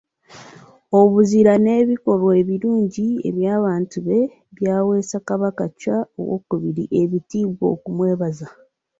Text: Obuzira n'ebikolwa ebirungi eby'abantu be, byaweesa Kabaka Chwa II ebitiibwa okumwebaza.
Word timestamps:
Obuzira 0.99 1.53
n'ebikolwa 1.59 2.31
ebirungi 2.41 3.07
eby'abantu 3.29 3.97
be, 4.07 4.19
byaweesa 4.57 5.17
Kabaka 5.27 5.65
Chwa 5.79 5.97
II 6.53 6.83
ebitiibwa 7.01 7.65
okumwebaza. 7.75 8.47